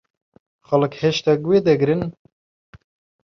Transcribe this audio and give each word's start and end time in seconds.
خەڵک 0.67 0.93
هێشتا 1.01 1.33
گوێ 1.45 1.59
دەگرن؟ 1.67 2.01